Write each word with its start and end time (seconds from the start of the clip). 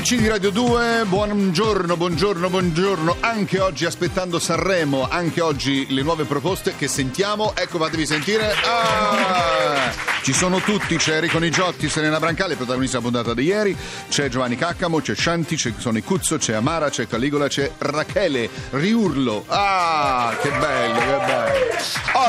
Amici 0.00 0.16
di 0.16 0.28
Radio 0.28 0.48
2, 0.48 1.04
buongiorno, 1.04 1.94
buongiorno, 1.94 2.48
buongiorno. 2.48 3.16
Anche 3.20 3.60
oggi 3.60 3.84
aspettando 3.84 4.38
Sanremo, 4.38 5.06
anche 5.06 5.42
oggi 5.42 5.88
le 5.90 6.00
nuove 6.00 6.24
proposte 6.24 6.74
che 6.74 6.88
sentiamo. 6.88 7.54
Ecco, 7.54 7.76
fatevi 7.76 8.06
sentire. 8.06 8.50
Ah! 8.64 9.92
Ci 10.22 10.32
sono 10.32 10.60
tutti, 10.60 10.96
c'è 10.96 11.16
Enrico 11.16 11.38
Nigiotti, 11.38 11.90
Serena 11.90 12.18
Brancale, 12.18 12.56
protagonista 12.56 12.98
della 12.98 13.10
puntata 13.10 13.34
di 13.34 13.44
ieri, 13.44 13.76
c'è 14.08 14.30
Giovanni 14.30 14.56
Caccamo, 14.56 15.02
c'è 15.02 15.14
Shanti, 15.14 15.56
c'è 15.56 15.74
sono 15.76 15.98
i 15.98 16.02
Cuzzo, 16.02 16.38
c'è 16.38 16.54
Amara, 16.54 16.88
c'è 16.88 17.06
Caligola, 17.06 17.46
c'è 17.46 17.70
Rachele, 17.76 18.48
Riurlo. 18.70 19.44
Ah, 19.48 20.34
che 20.40 20.48
bello. 20.48 20.99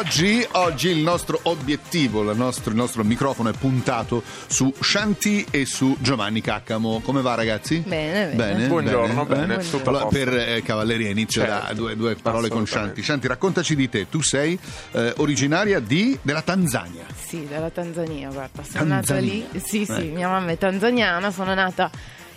Oggi, 0.03 0.43
oggi 0.53 0.89
il 0.89 0.97
nostro 0.97 1.39
obiettivo, 1.43 2.27
il 2.31 2.35
nostro, 2.35 2.71
il 2.71 2.75
nostro 2.75 3.03
microfono 3.03 3.49
è 3.49 3.53
puntato 3.53 4.23
su 4.47 4.73
Shanti 4.79 5.45
e 5.51 5.67
su 5.67 5.95
Giovanni 5.99 6.41
Caccamo. 6.41 7.01
Come 7.01 7.21
va 7.21 7.35
ragazzi? 7.35 7.83
Bene, 7.85 8.33
bene. 8.33 8.65
Buongiorno, 8.65 9.25
bene, 9.27 9.45
Buongiorno. 9.45 9.69
tutto 9.69 9.77
a 9.77 9.87
Allora, 9.89 10.03
posto. 10.05 10.19
per 10.25 10.37
eh, 10.39 10.63
Cavalleria 10.63 11.07
inizio 11.11 11.45
da 11.45 11.59
Certo, 11.67 11.73
due, 11.75 11.95
due 11.95 12.15
parole 12.15 12.49
con 12.49 12.65
Shanti. 12.65 13.03
Shanti, 13.03 13.27
raccontaci 13.27 13.75
di 13.75 13.89
te. 13.89 14.09
Tu 14.09 14.23
sei 14.23 14.57
eh, 14.93 15.13
originaria 15.17 15.79
di, 15.79 16.17
della 16.23 16.41
Tanzania. 16.41 17.05
Sì, 17.15 17.45
dalla 17.47 17.69
Tanzania, 17.69 18.29
guarda. 18.31 18.63
Sono 18.63 18.85
nata 18.85 19.13
Tanzania. 19.13 19.31
lì. 19.51 19.59
Sì, 19.63 19.85
sì, 19.85 19.91
Ecco. 19.91 20.15
mia 20.15 20.29
mamma 20.29 20.49
è 20.49 20.57
tanzaniana. 20.57 21.29
Sono 21.29 21.53
nata 21.53 21.91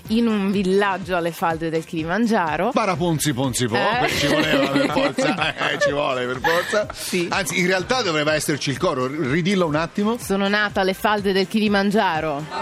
in 0.08 0.26
un 0.26 0.50
villaggio 0.50 1.16
alle 1.16 1.32
falde 1.32 1.70
del 1.70 1.84
Kilimangiaro. 1.84 2.70
Paraponzi 2.72 3.32
ponzi 3.32 3.66
po, 3.66 3.76
Eh. 3.76 4.08
ci 4.10 4.26
voleva 4.26 4.66
per 4.68 4.90
forza, 4.90 5.54
eh, 5.72 5.78
ci 5.80 5.90
vuole 5.90 6.26
per 6.26 6.40
forza. 6.40 6.86
Sì. 6.92 7.26
Anzi, 7.30 7.58
in 7.58 7.66
realtà 7.66 8.02
dovrebbe 8.02 8.32
esserci 8.32 8.70
il 8.70 8.78
coro, 8.78 9.06
ridillo 9.06 9.66
un 9.66 9.74
attimo. 9.76 10.16
Sono 10.18 10.48
nata 10.48 10.80
alle 10.82 10.95
falde 10.95 11.32
del 11.32 11.48
Kilimangiaro. 11.48 12.45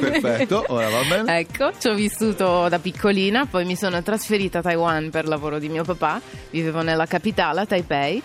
Perfetto, 0.00 0.64
ora 0.68 0.88
va 0.88 1.02
bene. 1.08 1.38
Ecco, 1.38 1.72
ci 1.78 1.88
ho 1.88 1.94
vissuto 1.94 2.68
da 2.68 2.78
piccolina, 2.78 3.46
poi 3.46 3.64
mi 3.64 3.76
sono 3.76 4.02
trasferita 4.02 4.58
a 4.58 4.62
Taiwan 4.62 5.10
per 5.10 5.26
lavoro 5.28 5.58
di 5.58 5.68
mio 5.68 5.84
papà. 5.84 6.20
Vivevo 6.50 6.82
nella 6.82 7.06
capitale, 7.06 7.60
a 7.60 7.66
Taipei. 7.66 8.22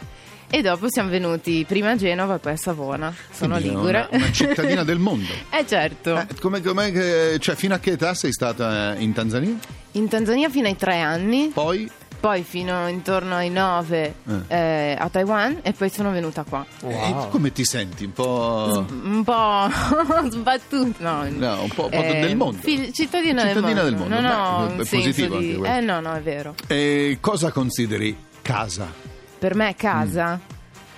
E 0.50 0.62
dopo 0.62 0.90
siamo 0.90 1.10
venuti 1.10 1.66
prima 1.68 1.92
a 1.92 1.96
Genova 1.96 2.36
e 2.36 2.40
poi 2.40 2.54
a 2.54 2.58
Savona. 2.58 3.14
Sono 3.32 3.56
Quindi 3.56 3.76
ligure. 3.76 4.08
Una, 4.12 4.24
una 4.24 4.32
cittadina 4.32 4.84
del 4.86 5.00
mondo. 5.00 5.32
eh 5.52 5.66
certo. 5.68 6.18
Eh, 6.20 6.28
come, 6.40 6.62
com'è 6.62 6.92
che- 6.92 7.38
cioè, 7.40 7.56
fino 7.56 7.74
a 7.74 7.80
che 7.80 7.92
età 7.92 8.14
sei 8.14 8.32
stata 8.32 8.96
in 8.96 9.12
Tanzania? 9.14 9.56
In 9.94 10.08
Tanzania 10.08 10.50
fino 10.50 10.68
ai 10.68 10.76
tre 10.76 11.00
anni. 11.02 11.50
Poi? 11.54 11.90
poi 12.18 12.42
fino 12.44 12.88
intorno 12.88 13.36
ai 13.36 13.52
9 13.52 14.14
eh, 14.48 14.96
a 14.98 15.10
Taiwan 15.10 15.60
e 15.62 15.74
poi 15.74 15.90
sono 15.90 16.10
venuta 16.12 16.44
qua. 16.44 16.66
Eh, 16.84 17.14
come 17.30 17.52
ti 17.52 17.64
senti? 17.64 18.06
Un 18.06 18.14
po'... 18.14 18.84
Un 18.90 19.24
po' 19.24 19.70
sbattuto, 20.32 20.96
no, 21.04 21.24
No, 21.30 21.62
un 21.62 21.68
po', 21.70 21.84
un 21.84 21.90
po' 21.92 21.96
Eh, 22.02 22.22
del 22.22 22.36
mondo. 22.36 22.58
fig- 22.64 22.92
cittadina, 22.94 23.46
Cittadina 23.46 23.84
del 23.84 23.92
del 23.92 24.00
mondo. 24.00 24.16
mondo. 24.16 24.28
Non 24.30 24.40
ho 24.40 24.68
Beh, 24.76 24.84
è 24.84 24.88
positivo 24.88 25.38
di... 25.38 25.46
anche 25.50 25.58
questo. 25.60 25.78
Eh 25.78 25.82
no, 25.82 26.00
no, 26.00 26.14
è 26.16 26.22
vero. 26.22 26.56
E 26.66 27.18
cosa 27.22 27.52
consideri 27.52 28.18
casa? 28.42 28.92
Per 29.40 29.56
me 29.56 29.76
casa, 29.76 30.36
Mm. 30.38 30.55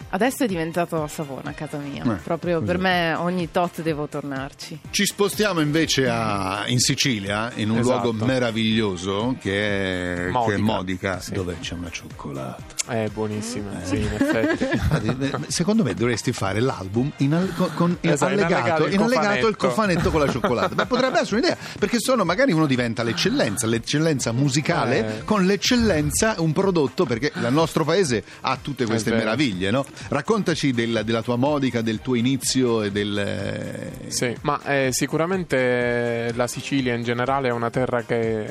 Adesso 0.10 0.44
è 0.44 0.48
diventato 0.48 1.06
Savona, 1.08 1.54
casa 1.54 1.78
mia. 1.78 2.04
Eh, 2.04 2.16
Proprio 2.24 2.60
per 2.62 2.76
esatto. 2.76 2.82
me 2.82 3.14
ogni 3.16 3.52
tot 3.52 3.82
devo 3.82 4.08
tornarci. 4.08 4.80
Ci 4.90 5.06
spostiamo 5.06 5.60
invece 5.60 6.08
a- 6.10 6.64
in 6.68 6.80
Sicilia, 6.80 7.52
in 7.56 7.70
un 7.70 7.80
Esatto. 7.80 8.12
luogo 8.12 8.26
meraviglioso 8.26 9.36
che 9.40 10.28
è 10.28 10.30
Modica. 10.30 10.52
che 10.52 10.58
è 10.58 10.62
Modica, 10.62 11.20
Sì. 11.20 11.32
dove 11.34 11.58
c'è 11.62 11.74
una 11.74 11.90
cioccolata. 11.92 12.76
È 12.88 13.10
buonissima, 13.14 13.72
sì, 13.84 13.98
in 13.98 14.14
effetti. 14.14 14.66
Eh, 15.08 15.32
Secondo 15.48 15.84
me 15.84 15.94
dovresti 15.94 16.32
fare 16.32 16.60
l'album 16.60 17.12
in, 17.18 17.34
al- 17.34 17.54
con, 17.76 17.98
in 18.02 18.10
Esatto, 18.12 18.34
in 18.34 18.40
allegato, 18.44 18.86
il 18.86 18.94
in 18.94 19.02
allegato 19.02 19.48
il 19.48 19.56
cofanetto. 19.56 20.12
con 20.12 20.22
la 20.22 20.30
cioccolata. 20.30 20.74
Beh, 20.76 20.86
potrebbe 20.86 21.20
essere 21.20 21.38
un'idea, 21.38 21.58
perché 21.80 22.00
sono 22.00 22.24
magari 22.24 22.52
uno 22.52 22.66
diventa 22.66 23.04
l'eccellenza, 23.04 23.68
l'eccellenza 23.68 24.32
musicale 24.32 25.20
Eh. 25.20 25.24
con 25.24 25.46
l'eccellenza 25.46 26.36
un 26.40 26.54
prodotto, 26.54 27.06
perché 27.06 27.32
il 27.36 27.48
nostro 27.52 27.84
paese 27.84 28.24
ha 28.42 28.58
tutte 28.62 28.86
queste 28.86 29.12
meraviglie, 29.12 29.72
no? 29.72 29.86
Raccontaci 30.10 30.72
del- 30.72 31.02
della 31.04 31.22
tua 31.22 31.36
modica, 31.36 31.82
del 31.82 32.02
tuo 32.02 32.16
inizio 32.16 32.82
e 32.84 32.92
del... 32.92 33.18
eh, 33.18 33.92
Sì, 34.12 34.36
ma 34.42 34.60
eh, 34.64 34.90
sicuramente 34.92 36.32
la 36.36 36.48
Sicilia 36.48 36.94
in 36.96 37.04
generale 37.04 37.50
è 37.50 37.52
una 37.52 37.70
terra 37.70 38.04
che, 38.04 38.46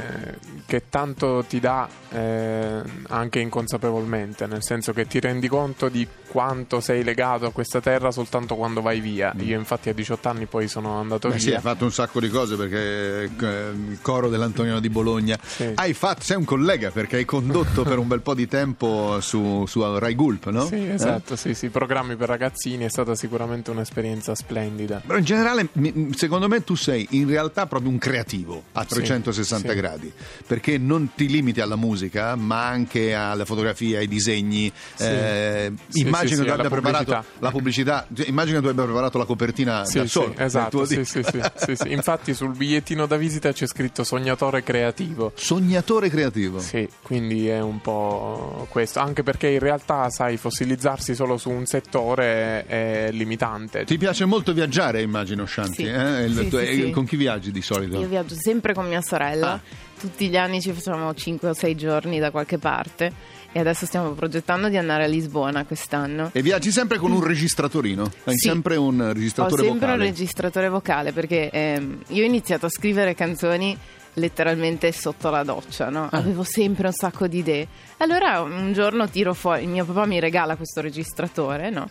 che 0.66 0.84
tanto 0.88 1.44
ti 1.48 1.60
dà 1.60 1.88
eh, 2.10 2.80
anche 3.08 3.40
inconsapevolmente, 3.40 4.46
nel 4.46 4.62
senso 4.62 4.92
che 4.92 5.06
ti 5.06 5.20
rendi 5.20 5.48
conto 5.48 5.88
di 5.88 6.06
quanto 6.28 6.80
sei 6.80 7.02
legato 7.02 7.46
a 7.46 7.52
questa 7.52 7.80
terra 7.80 8.10
soltanto 8.10 8.56
quando 8.56 8.82
vai 8.82 9.00
via. 9.00 9.32
Io 9.38 9.56
infatti 9.58 9.88
a 9.88 9.92
18 9.94 10.28
anni 10.28 10.46
poi 10.46 10.68
sono 10.68 10.98
andato 10.98 11.28
Mm. 11.28 11.30
Beh, 11.32 11.38
sì, 11.38 11.46
via. 11.46 11.56
hai 11.56 11.62
fatto 11.62 11.84
un 11.84 11.92
sacco 11.92 12.20
di 12.20 12.28
cose 12.28 12.56
perché 12.56 13.22
eh, 13.24 13.70
il 13.90 13.98
coro 14.02 14.28
dell'Antonino 14.28 14.78
di 14.80 14.88
Bologna. 14.90 15.38
Sì. 15.42 15.70
Hai 15.74 15.94
fatto, 15.94 16.22
sei 16.24 16.36
un 16.36 16.44
collega 16.44 16.90
perché 16.90 17.16
hai 17.16 17.24
condotto 17.24 17.82
per 17.84 17.98
un 17.98 18.06
bel 18.06 18.20
po' 18.20 18.34
di 18.34 18.46
tempo 18.46 19.20
su, 19.20 19.64
su 19.66 19.98
Rai 19.98 20.14
Gulp, 20.14 20.48
no? 20.50 20.66
Sì, 20.66 20.86
Eh? 20.88 20.98
Esatto, 21.36 21.48
sì, 21.48 21.54
sì, 21.54 21.68
programmi 21.68 22.16
per 22.16 22.28
ragazzini 22.28 22.84
è 22.84 22.88
stata 22.88 23.14
sicuramente 23.14 23.70
un'esperienza 23.70 24.34
splendida. 24.34 25.02
Però 25.06 25.18
in 25.18 25.24
generale, 25.24 25.68
secondo 26.14 26.48
me, 26.48 26.64
tu 26.64 26.74
sei 26.74 27.06
in 27.10 27.28
realtà 27.28 27.66
proprio 27.66 27.90
un 27.90 27.98
creativo 27.98 28.64
a 28.72 28.84
360 28.84 29.68
sì. 29.70 29.74
gradi, 29.74 30.12
perché 30.46 30.78
non 30.78 31.10
ti 31.14 31.28
limiti 31.28 31.60
alla 31.60 31.76
musica, 31.76 32.34
ma 32.36 32.66
anche 32.66 33.14
alla 33.14 33.44
fotografia, 33.44 33.98
ai 33.98 34.08
disegni. 34.08 34.72
Sì. 34.94 35.04
Eh, 35.04 35.72
Sì, 35.88 36.00
immagino 36.00 36.28
sì, 36.28 36.34
sì, 36.34 36.40
che 36.42 36.46
tu 36.46 36.52
abbia 36.54 36.68
preparato 36.70 37.04
pubblicità. 37.04 37.24
la 37.38 37.50
pubblicità, 37.50 38.06
immagino 38.26 38.56
che 38.58 38.64
tu 38.64 38.70
abbia 38.70 38.84
preparato 38.84 39.18
la 39.18 39.24
copertina 39.24 39.84
Sì, 39.84 39.98
da 39.98 40.02
sì, 40.04 40.08
solo. 40.08 40.34
esatto, 40.36 40.84
sì, 40.84 41.04
sì, 41.04 41.22
sì, 41.22 41.40
sì, 41.56 41.76
sì. 41.76 41.92
Infatti 41.92 42.34
sul 42.34 42.54
bigliettino 42.56 43.06
da 43.06 43.16
visita 43.16 43.52
c'è 43.52 43.66
scritto 43.66 44.04
sognatore 44.04 44.62
creativo. 44.62 45.32
Sognatore 45.34 46.08
creativo. 46.08 46.58
Sì, 46.60 46.88
quindi 47.02 47.48
è 47.48 47.60
un 47.60 47.80
po' 47.80 48.66
questo, 48.70 49.00
anche 49.00 49.22
perché 49.22 49.48
in 49.48 49.58
realtà, 49.58 50.08
sai, 50.10 50.36
fossilizzarsi 50.36 51.14
solo 51.14 51.25
su 51.36 51.50
un 51.50 51.66
settore 51.66 52.64
è 52.66 53.08
limitante. 53.10 53.84
Ti 53.84 53.98
piace 53.98 54.24
molto 54.24 54.52
viaggiare, 54.52 55.02
immagino, 55.02 55.44
Shanti? 55.46 55.82
Sì. 55.82 55.86
eh? 55.86 56.24
Il 56.24 56.34
Sì, 56.36 56.48
tuo- 56.48 56.58
sì, 56.60 56.64
e 56.66 56.74
sì. 56.86 56.90
Con 56.90 57.04
chi 57.04 57.16
viaggi 57.16 57.50
di 57.50 57.62
solito? 57.62 57.98
Io 57.98 58.06
viaggio 58.06 58.36
sempre 58.36 58.72
con 58.74 58.86
mia 58.86 59.02
sorella. 59.02 59.52
Ah. 59.52 59.60
Tutti 59.98 60.28
gli 60.28 60.36
anni 60.36 60.60
ci 60.60 60.72
facciamo 60.72 61.12
5 61.14 61.48
o 61.48 61.54
6 61.54 61.74
giorni 61.74 62.18
da 62.18 62.30
qualche 62.30 62.58
parte 62.58 63.10
e 63.50 63.58
adesso 63.58 63.86
stiamo 63.86 64.10
progettando 64.12 64.68
di 64.68 64.76
andare 64.76 65.04
a 65.04 65.06
Lisbona 65.06 65.64
quest'anno. 65.64 66.28
E 66.32 66.42
viaggi 66.42 66.70
sempre 66.70 66.98
con 66.98 67.12
un 67.12 67.24
registratorino? 67.24 68.02
Hai 68.24 68.36
Sì. 68.36 68.48
sempre 68.48 68.76
un 68.76 69.00
Ho 69.00 69.12
registratore 69.12 69.62
sempre 69.62 69.86
vocale? 69.86 70.02
un 70.04 70.08
registratore 70.10 70.68
vocale 70.68 71.12
perché 71.12 71.48
ehm, 71.50 72.02
io 72.08 72.22
ho 72.22 72.26
iniziato 72.26 72.66
a 72.66 72.68
scrivere 72.68 73.14
canzoni 73.14 73.76
letteralmente 74.16 74.92
sotto 74.92 75.30
la 75.30 75.42
doccia, 75.42 75.88
no? 75.90 76.08
Ah. 76.10 76.18
Avevo 76.18 76.42
sempre 76.42 76.86
un 76.88 76.92
sacco 76.92 77.26
di 77.26 77.38
idee. 77.38 77.66
Allora 77.98 78.40
un 78.42 78.72
giorno 78.72 79.08
tiro 79.08 79.34
fuori, 79.34 79.66
mio 79.66 79.84
papà 79.84 80.06
mi 80.06 80.20
regala 80.20 80.56
questo 80.56 80.80
registratore, 80.80 81.70
no? 81.70 81.88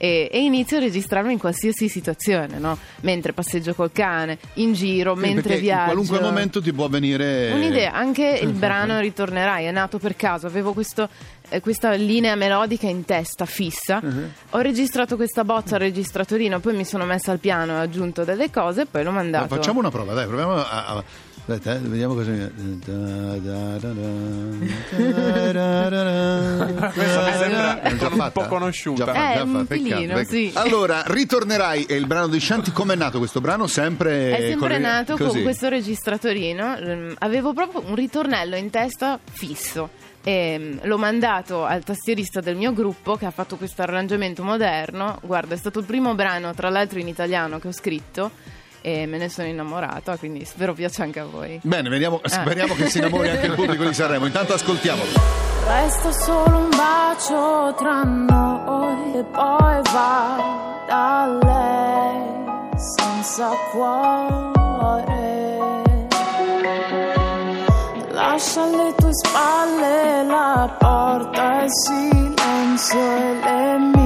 E, 0.00 0.28
e 0.30 0.38
inizio 0.44 0.76
a 0.76 0.80
registrarmi 0.80 1.32
in 1.32 1.40
qualsiasi 1.40 1.88
situazione, 1.88 2.58
no? 2.60 2.78
Mentre 3.00 3.32
passeggio 3.32 3.74
col 3.74 3.90
cane, 3.90 4.38
in 4.54 4.72
giro, 4.72 5.14
Sì, 5.16 5.20
mentre 5.22 5.58
viaggio. 5.58 5.80
In 5.80 5.86
qualunque 6.06 6.20
momento 6.20 6.62
ti 6.62 6.72
può 6.72 6.88
venire 6.88 7.50
Un'idea, 7.52 7.92
anche 7.92 8.38
il 8.40 8.52
brano 8.52 9.00
Ritornerai 9.00 9.64
è 9.64 9.72
nato 9.72 9.98
per 9.98 10.14
caso, 10.14 10.46
avevo 10.46 10.72
questo, 10.72 11.08
eh, 11.48 11.60
questa 11.60 11.90
linea 11.94 12.36
melodica 12.36 12.86
in 12.88 13.04
testa 13.04 13.44
fissa, 13.44 13.98
Uh-huh. 14.00 14.28
ho 14.50 14.58
registrato 14.60 15.16
questa 15.16 15.42
bozza 15.42 15.74
al 15.74 15.80
registratorino, 15.80 16.60
poi 16.60 16.76
mi 16.76 16.84
sono 16.84 17.04
messa 17.04 17.32
al 17.32 17.40
piano, 17.40 17.74
ho 17.78 17.80
aggiunto 17.80 18.22
delle 18.22 18.52
cose 18.52 18.82
e 18.82 18.86
poi 18.86 19.02
l'ho 19.02 19.10
Ma 19.10 19.16
mandato. 19.22 19.48
facciamo 19.52 19.80
una 19.80 19.90
prova, 19.90 20.14
dai, 20.14 20.26
proviamo 20.28 20.52
a. 20.54 20.86
a- 20.86 21.04
aspetta, 21.52 21.76
eh, 21.76 21.78
vediamo 21.78 22.14
cosa 22.14 22.30
mi. 22.30 22.38
Questa 26.92 27.24
mi 27.24 27.32
sembra 27.38 27.80
un 27.82 28.30
po' 28.32 28.46
conosciuta. 28.46 29.04
Già 29.06 29.12
fatta, 29.12 29.32
Eh, 29.32 29.36
già 29.36 29.46
fatta, 29.46 29.64
peccato, 29.64 30.00
peccato. 30.00 30.24
sì. 30.24 30.50
Allora, 30.54 31.02
ritornerai 31.06 31.84
è 31.84 31.94
il 31.94 32.06
brano 32.06 32.26
di 32.28 32.40
Shanti. 32.40 32.70
Com'è 32.72 32.94
nato 32.94 33.18
questo 33.18 33.40
brano? 33.40 33.66
Sempre. 33.66 34.36
È 34.36 34.40
sempre 34.48 34.68
con- 34.74 34.80
nato 34.80 35.16
così. 35.16 35.30
con 35.30 35.42
questo 35.42 35.68
registratorino, 35.68 36.76
ehm, 36.76 37.14
avevo 37.20 37.52
proprio 37.54 37.82
un 37.86 37.94
ritornello 37.94 38.56
in 38.56 38.68
testa 38.70 39.18
fisso. 39.30 39.90
E 40.22 40.56
mm, 40.58 40.78
l'ho 40.82 40.98
mandato 40.98 41.64
al 41.64 41.82
tastierista 41.84 42.40
del 42.40 42.56
mio 42.56 42.72
gruppo 42.74 43.16
che 43.16 43.24
ha 43.24 43.30
fatto 43.30 43.56
questo 43.56 43.80
arrangiamento 43.82 44.42
moderno. 44.42 45.18
Guarda, 45.22 45.54
è 45.54 45.58
stato 45.58 45.78
il 45.78 45.86
primo 45.86 46.14
brano, 46.14 46.52
tra 46.54 46.68
l'altro 46.68 46.98
in 46.98 47.08
italiano, 47.08 47.58
che 47.58 47.68
ho 47.68 47.72
scritto 47.72 48.30
e 48.80 49.06
me 49.06 49.18
ne 49.18 49.28
sono 49.28 49.48
innamorata, 49.48 50.16
quindi 50.16 50.44
spero 50.44 50.72
piaccia 50.72 51.02
anche 51.02 51.20
a 51.20 51.24
voi. 51.24 51.60
Bene, 51.62 51.88
vediamo, 51.88 52.20
speriamo 52.24 52.74
che 52.74 52.88
si 52.88 52.98
innamori 52.98 53.28
anche 53.28 53.46
il 53.46 53.54
pubblico 53.54 53.84
di 53.84 53.94
Sanremo. 53.94 54.26
Intanto 54.26 54.54
ascoltiamolo. 54.54 55.10
Resta 55.66 56.12
solo 56.12 56.58
un 56.58 56.70
bacio 56.70 57.74
tra 57.76 58.02
noi 58.02 59.18
e 59.18 59.24
poi 59.24 59.80
va 59.92 60.84
da 60.86 61.38
lei 61.42 62.78
senza 62.78 63.50
cuore. 63.70 65.26
Lascia 68.10 68.62
alle 68.62 68.94
tue 68.96 69.10
spalle 69.12 70.24
la 70.24 70.76
porta, 70.78 71.64
il 71.64 71.70
silenzio 71.70 72.98
e 72.98 73.34
le 73.44 73.78
mie 73.78 73.97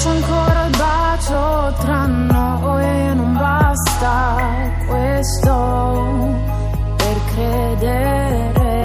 c'è 0.00 0.08
ancora 0.08 0.64
il 0.64 0.76
bacio 0.78 1.74
tra 1.80 2.06
noi, 2.06 3.14
non 3.16 3.34
basta 3.34 4.36
questo 4.86 6.38
per 6.96 7.16
credere. 7.34 8.78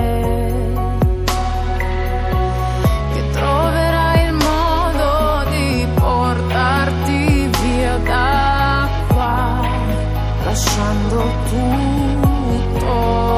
che 3.13 3.29
troverai 3.31 4.25
il 4.25 4.33
modo 4.33 5.49
di 5.51 5.87
portarti 5.93 7.49
via 7.61 7.97
da 7.99 8.89
qua, 9.07 9.61
Lasciando 10.43 11.23
tutto 11.49 13.34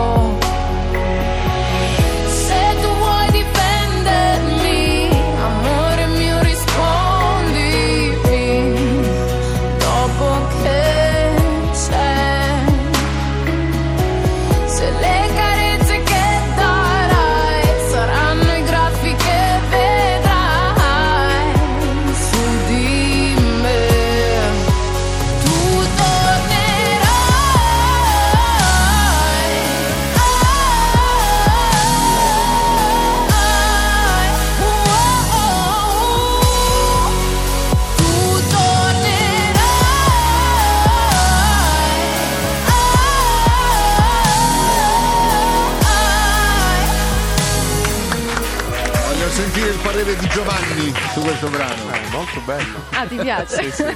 il 49.40 49.80
parere 49.84 50.16
di 50.16 50.28
Giovanni 50.30 50.92
su 51.14 51.22
questo 51.22 51.48
brano. 51.50 51.94
Eh, 51.94 52.10
molto 52.12 52.42
bello. 52.44 52.78
Ah, 52.92 53.06
ti 53.06 53.16
piace? 53.18 53.64
Sì, 53.64 53.72
sì. 53.72 53.84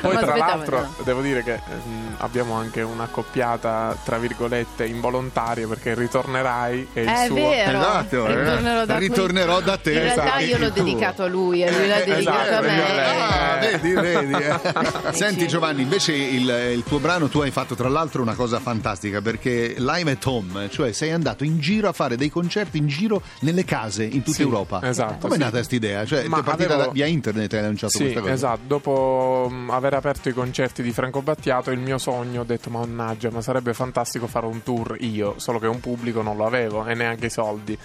Poi 0.00 0.14
Ma 0.14 0.20
tra 0.20 0.36
l'altro 0.36 0.94
devo 1.02 1.20
dire 1.20 1.42
che 1.42 1.54
ehm, 1.54 2.14
abbiamo 2.18 2.54
anche 2.54 2.80
un'accoppiata 2.82 3.96
tra 4.04 4.18
virgolette 4.18 4.86
involontaria 4.86 5.66
perché 5.66 5.94
ritornerai 5.94 6.88
e 6.92 7.02
il 7.02 7.08
È 7.08 7.24
suo 7.26 7.34
vero. 7.34 7.78
Esatto, 7.78 8.26
eh. 8.26 8.34
Ritornerò 8.38 8.84
da, 8.84 8.98
Ritornerò 8.98 9.60
da 9.60 9.76
te, 9.78 9.92
In 9.92 9.98
realtà 9.98 10.24
esatto. 10.24 10.44
io 10.44 10.58
l'ho 10.58 10.70
dedicato 10.70 11.22
a 11.24 11.26
lui 11.26 11.62
e 11.64 11.72
lui 11.76 11.88
l'ha 11.88 12.02
Eh, 12.02 12.04
dedicato 12.04 12.42
esatto, 12.48 12.54
a 12.54 12.60
me. 12.60 12.82
Ah, 13.20 13.58
vedi, 13.60 13.92
vedi. 13.94 14.32
eh. 14.32 14.58
Senti. 15.12 15.48
Giovanni, 15.48 15.82
invece 15.82 16.12
il, 16.12 16.48
il 16.74 16.82
tuo 16.86 16.98
brano 17.00 17.28
tu 17.28 17.40
hai 17.40 17.50
fatto 17.50 17.74
tra 17.74 17.88
l'altro 17.88 18.22
una 18.22 18.34
cosa 18.34 18.60
fantastica 18.60 19.20
perché 19.20 19.74
live 19.76 20.10
at 20.12 20.24
home, 20.24 20.68
cioè 20.70 20.92
sei 20.92 21.10
andato 21.10 21.42
in 21.44 21.58
giro 21.58 21.88
a 21.88 21.92
fare 21.92 22.16
dei 22.16 22.30
concerti 22.30 22.78
in 22.78 22.86
giro 22.86 23.22
nelle 23.40 23.64
case 23.64 24.04
in 24.04 24.22
tutta 24.22 24.36
Sì, 24.36 24.42
Europa. 24.42 24.82
Esatto, 24.88 25.16
Come 25.20 25.34
è 25.34 25.36
sì. 25.36 25.42
nata 25.42 25.50
questa 25.56 25.74
idea? 25.74 26.04
Cioè, 26.04 26.26
Ma 26.28 26.38
è 26.40 26.42
partita 26.42 26.74
avevo- 26.74 26.90
via 26.92 27.06
internet 27.06 27.52
hai 27.54 27.60
lanciato 27.62 27.92
Sì, 27.96 28.02
questa 28.02 28.20
cosa? 28.20 28.32
esatto. 28.32 28.60
Dopo 28.66 29.48
mh, 29.50 29.70
aver 29.70 29.94
aperto 29.94 30.28
i 30.28 30.32
concerti 30.32 30.82
di 30.82 30.92
Franco 30.92 31.22
Battiato, 31.22 31.70
il 31.70 31.78
mio 31.80 31.98
sogno 31.98 32.40
ho 32.40 32.44
detto: 32.44 32.70
Mannaggia, 32.70 33.30
ma 33.30 33.40
sarebbe 33.40 33.72
fantastico 33.74 34.26
fare 34.26 34.46
un 34.46 34.62
tour 34.62 34.96
io, 35.00 35.34
solo 35.38 35.58
che 35.58 35.66
un 35.66 35.80
pubblico 35.80 36.22
non 36.22 36.36
lo 36.36 36.46
avevo 36.46 36.86
e 36.86 36.94
neanche 36.94 37.26
i 37.26 37.30
soldi. 37.30 37.76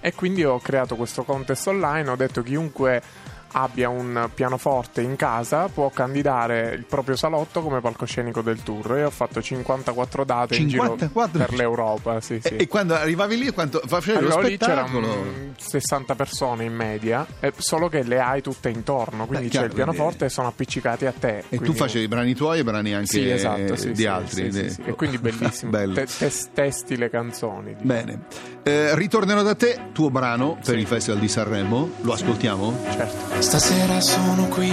E 0.00 0.14
quindi 0.14 0.44
ho 0.44 0.58
creato 0.60 0.96
questo 0.96 1.22
contest 1.24 1.66
online. 1.66 2.08
Ho 2.10 2.16
detto: 2.16 2.42
chiunque 2.42 3.02
abbia 3.52 3.88
un 3.88 4.28
pianoforte 4.34 5.00
in 5.00 5.16
casa 5.16 5.68
può 5.68 5.90
candidare 5.90 6.74
il 6.74 6.84
proprio 6.84 7.16
salotto 7.16 7.62
come 7.62 7.80
palcoscenico 7.80 8.42
del 8.42 8.62
tour. 8.62 8.96
E 8.98 9.04
ho 9.04 9.10
fatto 9.10 9.40
54 9.42 10.24
date 10.24 10.56
in 10.56 10.68
54? 10.68 11.30
giro 11.32 11.44
per 11.46 11.54
l'Europa. 11.56 12.20
Sì, 12.20 12.40
sì. 12.42 12.48
E, 12.54 12.62
e 12.62 12.68
quando 12.68 12.94
arrivavi 12.94 13.38
lì, 13.38 13.50
quanto 13.50 13.80
facevi 13.86 14.12
lo 14.20 14.36
Arrivavo 14.36 14.40
lì 14.46 14.54
spettacolo? 14.56 15.06
c'erano 15.08 15.54
60 15.58 16.14
persone 16.14 16.64
in 16.64 16.74
media, 16.74 17.26
eh, 17.40 17.52
solo 17.56 17.88
che 17.88 18.02
le 18.02 18.20
hai 18.20 18.42
tutte 18.42 18.68
intorno, 18.68 19.26
quindi 19.26 19.46
Beh, 19.46 19.50
c'è 19.50 19.58
chiaro, 19.58 19.66
il 19.66 19.72
pianoforte 19.74 20.04
quindi- 20.16 20.24
e 20.24 20.28
sono 20.28 20.48
appiccicati 20.48 21.06
a 21.06 21.12
te. 21.18 21.38
E 21.38 21.44
quindi- 21.48 21.66
tu 21.66 21.72
facevi 21.74 22.04
i 22.04 22.08
brani 22.08 22.34
tuoi 22.34 22.58
e 22.60 22.64
brani 22.64 22.94
anche 22.94 23.06
Sì, 23.06 23.28
esatto, 23.30 23.76
sì, 23.76 23.92
di 23.92 24.06
altri. 24.06 24.52
sì. 24.52 24.82
E 24.84 24.92
quindi 24.92 25.18
bellissimo. 25.18 25.70
Bello. 25.70 25.94
Te- 25.94 26.06
tes- 26.06 26.50
testi 26.52 26.96
le 26.96 27.08
canzoni. 27.10 27.74
diciamo. 27.74 27.84
Bene, 27.86 28.18
Eh, 28.66 28.96
ritornerò 28.96 29.42
da 29.42 29.54
te, 29.54 29.78
tuo 29.92 30.10
brano 30.10 30.58
per 30.64 30.76
il 30.76 30.86
Festival 30.88 31.20
di 31.20 31.28
Sanremo, 31.28 31.88
lo 32.00 32.12
ascoltiamo? 32.12 32.76
Certo. 32.90 33.35
Stasera 33.38 34.00
sono 34.00 34.46
qui 34.48 34.72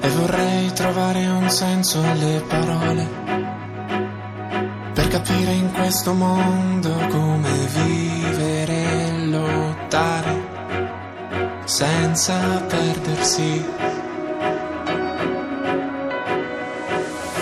e 0.00 0.08
vorrei 0.08 0.72
trovare 0.72 1.26
un 1.26 1.48
senso 1.50 2.02
alle 2.02 2.42
parole 2.46 3.08
per 4.94 5.08
capire 5.08 5.52
in 5.52 5.70
questo 5.72 6.12
mondo 6.12 6.90
come 7.08 7.50
vivere 7.72 9.06
e 9.06 9.26
lottare 9.26 10.58
senza 11.64 12.34
perdersi. 12.66 13.64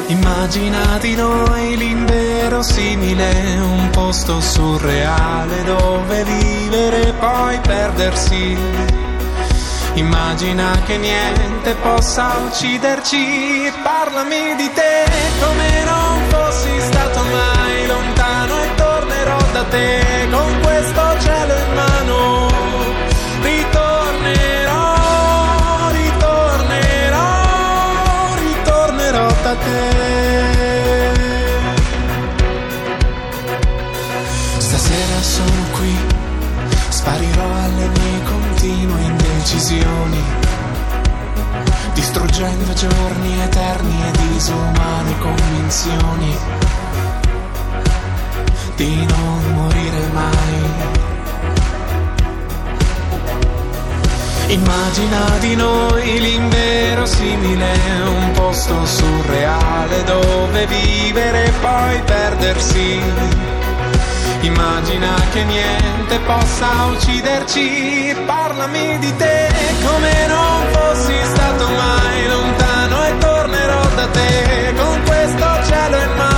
Immagina 0.08 0.98
di 1.00 1.14
noi 1.14 1.76
l'inverosimile, 1.76 3.58
un 3.60 3.90
posto 3.90 4.40
surreale 4.40 5.64
dove 5.64 6.24
vivere 6.24 7.08
e 7.08 7.12
poi 7.12 7.58
perdersi. 7.60 9.07
Immagina 9.98 10.80
che 10.86 10.96
niente 10.96 11.74
possa 11.82 12.36
ucciderci, 12.46 13.72
parlami 13.82 14.54
di 14.56 14.70
te 14.72 15.04
come 15.40 15.84
non 15.84 16.28
fossi 16.28 16.80
stato 16.82 17.20
mai 17.24 17.86
lontano 17.88 18.62
e 18.62 18.74
tornerò 18.76 19.38
da 19.52 19.64
te 19.64 19.97
distruggendo 42.58 42.72
giorni 42.74 43.40
eterni 43.42 44.02
e 44.02 44.10
disumane 44.32 45.18
convinzioni 45.18 46.36
di 48.76 49.06
non 49.06 49.54
morire 49.54 50.08
mai. 50.12 50.96
Immagina 54.48 55.38
di 55.40 55.56
noi 55.56 56.20
l'inverosimile, 56.20 57.72
un 58.06 58.30
posto 58.32 58.86
surreale 58.86 60.04
dove 60.04 60.66
vivere 60.66 61.44
e 61.44 61.50
poi 61.60 62.02
perdersi. 62.04 63.00
Immagina 64.40 65.14
che 65.32 65.44
niente 65.44 66.18
possa 66.20 66.86
ucciderci, 66.86 68.16
parlami 68.24 68.98
di 68.98 69.16
te 69.16 69.48
come 69.84 70.26
non 70.28 70.66
fossi 70.72 71.14
stato 71.24 71.68
mai 71.68 72.26
lontano 72.28 72.47
da 73.98 74.06
te 74.12 74.74
con 74.76 75.02
questo 75.02 75.46
cielo 75.66 75.96
in 75.96 76.16
mano. 76.16 76.37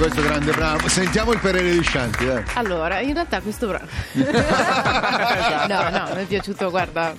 Questo 0.00 0.22
grande 0.22 0.52
brano. 0.52 0.88
Sentiamo 0.88 1.32
il 1.32 1.38
parere 1.40 1.70
di 1.72 1.84
Shanti, 1.84 2.24
dai. 2.24 2.42
Allora, 2.54 3.00
in 3.00 3.12
realtà 3.12 3.40
questo 3.40 3.66
brano. 3.66 3.86
no, 4.14 5.88
no, 5.90 6.14
mi 6.14 6.22
è 6.22 6.24
piaciuto, 6.26 6.70
guarda, 6.70 7.14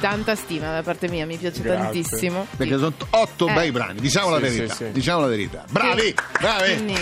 tanta 0.00 0.34
stima 0.34 0.72
da 0.72 0.82
parte 0.82 1.08
mia, 1.08 1.24
mi 1.24 1.36
piace 1.38 1.62
Grazie. 1.62 1.82
tantissimo. 1.82 2.46
Perché 2.56 2.74
sono 2.76 2.92
otto 3.10 3.48
Eh. 3.48 3.52
bei 3.54 3.70
brani, 3.72 4.00
diciamo 4.00 4.28
la 4.30 4.36
Sì, 4.36 4.42
verità. 4.42 4.74
sì, 4.74 4.84
sì. 4.84 4.92
Diciamo 4.92 5.20
la 5.22 5.26
verità. 5.28 5.64
Bravi, 5.70 6.14
bravi. 6.40 6.74
Quindi, 6.74 6.98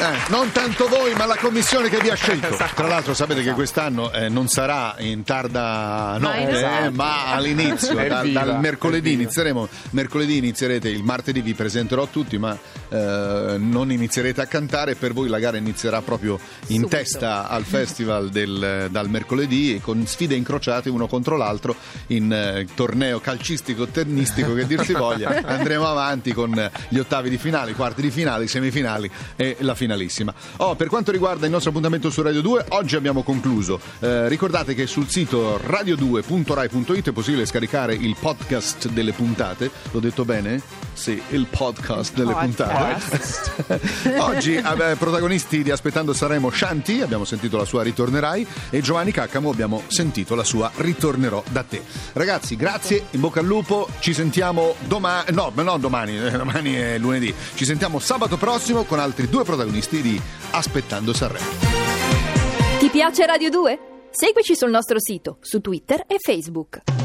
Eh, 0.00 0.30
non 0.30 0.52
tanto 0.52 0.86
voi, 0.86 1.12
ma 1.14 1.26
la 1.26 1.34
commissione 1.36 1.88
che 1.88 1.98
vi 1.98 2.08
ha 2.08 2.14
scelto. 2.14 2.54
Esatto. 2.54 2.74
Tra 2.76 2.86
l'altro, 2.86 3.14
sapete 3.14 3.42
che 3.42 3.50
quest'anno 3.50 4.12
eh, 4.12 4.28
non 4.28 4.46
sarà 4.46 4.94
in 4.98 5.24
tarda 5.24 6.16
notte, 6.20 6.38
Ma 6.44 6.48
esatto. 6.50 6.84
eh, 6.84 6.90
ma 6.90 7.32
all'inizio, 7.32 7.94
dal, 8.06 8.30
dal 8.30 8.60
mercoledì 8.60 9.12
inizieremo. 9.14 9.68
Mercoledì 9.90 10.36
inizierete, 10.36 10.88
il 10.88 11.02
martedì 11.02 11.40
vi 11.40 11.54
presenterò 11.54 12.06
tutti, 12.06 12.38
ma 12.38 12.56
eh, 12.90 13.56
non 13.58 13.90
inizierete 13.90 14.40
a 14.40 14.46
cantare. 14.46 14.94
Per 14.94 15.12
voi 15.12 15.28
la 15.28 15.40
gara 15.40 15.56
inizierà 15.56 16.00
proprio 16.00 16.38
in 16.68 16.82
Subito. 16.82 16.88
testa 16.96 17.48
al 17.48 17.64
festival 17.64 18.28
del- 18.28 18.86
dal 18.90 19.08
mercoledì, 19.10 19.74
e 19.74 19.80
con 19.80 20.06
sfide 20.06 20.36
incrociate 20.36 20.90
uno 20.90 21.08
contro 21.08 21.36
l'altro 21.36 21.74
in 22.08 22.32
eh, 22.32 22.66
torneo 22.72 23.18
calcistico 23.18 23.86
tennistico 23.88 24.54
che 24.54 24.64
dir 24.64 24.84
si 24.84 24.92
voglia. 24.92 25.42
Andremo 25.44 25.88
avanti 25.88 26.32
con 26.32 26.70
gli 26.88 26.98
ottavi 26.98 27.28
di 27.30 27.36
finale, 27.36 27.72
i 27.72 27.74
quarti 27.74 28.00
di 28.00 28.10
finale, 28.12 28.44
i 28.44 28.48
semifinali 28.48 29.10
e 29.34 29.56
la 29.58 29.74
finale. 29.74 29.86
Finalissima. 29.88 30.34
Oh, 30.58 30.74
per 30.74 30.88
quanto 30.88 31.10
riguarda 31.10 31.46
il 31.46 31.52
nostro 31.52 31.70
appuntamento 31.70 32.10
su 32.10 32.20
Radio 32.20 32.42
2, 32.42 32.66
oggi 32.70 32.96
abbiamo 32.96 33.22
concluso. 33.22 33.80
Eh, 34.00 34.28
ricordate 34.28 34.74
che 34.74 34.86
sul 34.86 35.08
sito 35.08 35.56
radio2.rai.it 35.56 37.08
è 37.08 37.12
possibile 37.12 37.46
scaricare 37.46 37.94
il 37.94 38.14
podcast 38.20 38.88
delle 38.88 39.12
puntate. 39.12 39.70
L'ho 39.90 40.00
detto 40.00 40.26
bene? 40.26 40.60
Sì, 40.92 41.20
il 41.28 41.46
podcast 41.46 42.12
delle 42.14 42.32
Podcast. 42.32 43.52
puntate. 43.54 44.18
oggi 44.18 44.56
eh, 44.56 44.96
protagonisti 44.98 45.62
di 45.62 45.70
Aspettando 45.70 46.12
Saremo 46.12 46.50
Shanti, 46.50 47.00
abbiamo 47.00 47.24
sentito 47.24 47.56
la 47.56 47.64
sua 47.64 47.82
Ritornerai, 47.84 48.46
e 48.70 48.80
Giovanni 48.80 49.12
Caccamo 49.12 49.48
abbiamo 49.48 49.82
sentito 49.86 50.34
la 50.34 50.42
sua 50.42 50.70
Ritornerò 50.74 51.42
da 51.50 51.62
te. 51.62 51.82
Ragazzi, 52.14 52.56
grazie, 52.56 53.06
in 53.10 53.20
bocca 53.20 53.38
al 53.38 53.46
lupo, 53.46 53.88
ci 54.00 54.12
sentiamo 54.12 54.74
domani, 54.86 55.32
no, 55.32 55.52
no 55.54 55.78
domani, 55.78 56.18
eh, 56.18 56.30
domani 56.32 56.74
è 56.74 56.98
lunedì, 56.98 57.32
ci 57.54 57.64
sentiamo 57.64 58.00
sabato 58.00 58.36
prossimo 58.36 58.82
con 58.82 58.98
altri 58.98 59.28
due 59.28 59.44
protagonisti 59.78 60.02
di 60.02 60.20
Aspettando 60.50 61.12
Sanremo. 61.12 61.46
Ti 62.78 62.88
piace 62.88 63.26
Radio 63.26 63.50
2? 63.50 63.78
Seguici 64.10 64.56
sul 64.56 64.70
nostro 64.70 64.96
sito, 64.98 65.38
su 65.40 65.60
Twitter 65.60 66.04
e 66.06 66.16
Facebook. 66.18 66.97